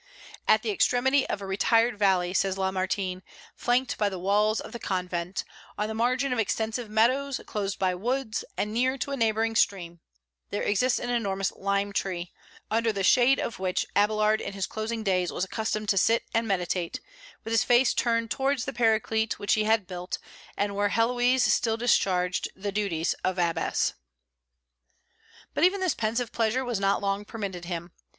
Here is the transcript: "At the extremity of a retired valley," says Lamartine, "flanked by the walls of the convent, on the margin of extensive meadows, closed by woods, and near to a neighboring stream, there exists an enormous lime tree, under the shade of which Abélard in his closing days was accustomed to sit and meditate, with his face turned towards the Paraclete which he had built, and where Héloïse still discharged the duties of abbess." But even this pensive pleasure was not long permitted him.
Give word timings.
"At 0.47 0.63
the 0.63 0.71
extremity 0.71 1.29
of 1.29 1.43
a 1.43 1.45
retired 1.45 1.99
valley," 1.99 2.33
says 2.33 2.57
Lamartine, 2.57 3.21
"flanked 3.55 3.99
by 3.99 4.09
the 4.09 4.17
walls 4.17 4.59
of 4.59 4.71
the 4.71 4.79
convent, 4.79 5.43
on 5.77 5.87
the 5.87 5.93
margin 5.93 6.33
of 6.33 6.39
extensive 6.39 6.89
meadows, 6.89 7.39
closed 7.45 7.77
by 7.77 7.93
woods, 7.93 8.43
and 8.57 8.73
near 8.73 8.97
to 8.97 9.11
a 9.11 9.15
neighboring 9.15 9.55
stream, 9.55 9.99
there 10.49 10.63
exists 10.63 10.97
an 10.97 11.11
enormous 11.11 11.51
lime 11.51 11.93
tree, 11.93 12.31
under 12.71 12.91
the 12.91 13.03
shade 13.03 13.37
of 13.39 13.59
which 13.59 13.85
Abélard 13.95 14.41
in 14.41 14.53
his 14.53 14.65
closing 14.65 15.03
days 15.03 15.31
was 15.31 15.45
accustomed 15.45 15.89
to 15.89 15.99
sit 15.99 16.23
and 16.33 16.47
meditate, 16.47 16.99
with 17.43 17.51
his 17.51 17.63
face 17.63 17.93
turned 17.93 18.31
towards 18.31 18.65
the 18.65 18.73
Paraclete 18.73 19.37
which 19.37 19.53
he 19.53 19.65
had 19.65 19.85
built, 19.85 20.17
and 20.57 20.75
where 20.75 20.89
Héloïse 20.89 21.41
still 21.41 21.77
discharged 21.77 22.49
the 22.55 22.71
duties 22.71 23.13
of 23.23 23.37
abbess." 23.37 23.93
But 25.53 25.63
even 25.63 25.79
this 25.79 25.93
pensive 25.93 26.31
pleasure 26.31 26.65
was 26.65 26.79
not 26.79 27.03
long 27.03 27.23
permitted 27.23 27.65
him. 27.65 27.91